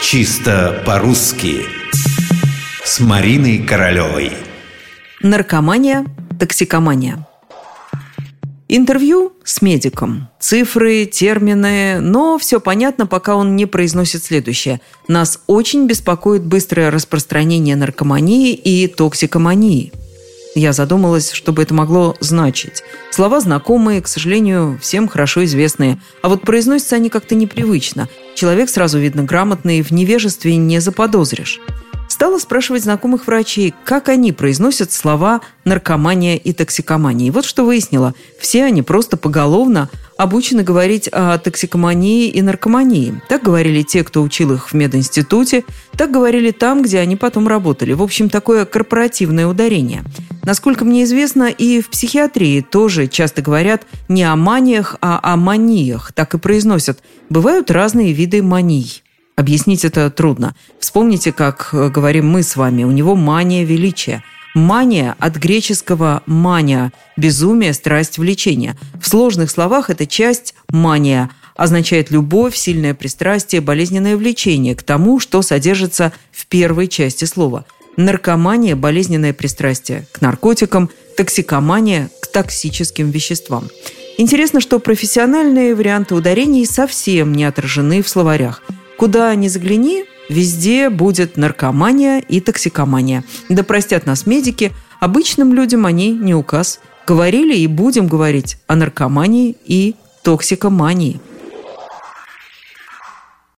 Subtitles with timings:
[0.00, 1.66] Чисто по-русски
[2.84, 4.32] С Мариной Королевой
[5.20, 6.06] Наркомания,
[6.38, 7.26] токсикомания
[8.68, 10.28] Интервью с медиком.
[10.38, 14.80] Цифры, термины, но все понятно, пока он не произносит следующее.
[15.08, 19.92] Нас очень беспокоит быстрое распространение наркомании и токсикомании.
[20.54, 22.82] Я задумалась, что бы это могло значить.
[23.10, 26.00] Слова знакомые, к сожалению, всем хорошо известные.
[26.22, 28.08] А вот произносятся они как-то непривычно.
[28.38, 31.60] Человек сразу видно грамотный, в невежестве не заподозришь.
[32.06, 37.26] Стала спрашивать знакомых врачей, как они произносят слова «наркомания» и «токсикомания».
[37.26, 38.14] И вот что выяснила.
[38.38, 43.20] Все они просто поголовно обучены говорить о токсикомании и наркомании.
[43.28, 45.64] Так говорили те, кто учил их в мединституте,
[45.96, 47.92] так говорили там, где они потом работали.
[47.92, 50.04] В общем, такое корпоративное ударение.
[50.48, 56.12] Насколько мне известно, и в психиатрии тоже часто говорят не о маниях, а о маниях.
[56.14, 57.02] Так и произносят.
[57.28, 59.02] Бывают разные виды маний.
[59.36, 60.54] Объяснить это трудно.
[60.80, 64.24] Вспомните, как э, говорим мы с вами, у него мания величия.
[64.54, 68.74] Мания от греческого «мания»– безумие, страсть, влечение.
[68.98, 75.42] В сложных словах эта часть «мания» означает любовь, сильное пристрастие, болезненное влечение к тому, что
[75.42, 77.66] содержится в первой части слова.
[77.98, 83.68] Наркомания– болезненное пристрастие к наркотикам, токсикомания– к токсическим веществам.
[84.16, 88.62] Интересно, что профессиональные варианты ударений совсем не отражены в словарях–
[88.98, 93.22] Куда ни загляни, везде будет наркомания и токсикомания.
[93.48, 96.80] Да простят нас медики, обычным людям они не указ.
[97.06, 101.20] Говорили и будем говорить о наркомании и токсикомании.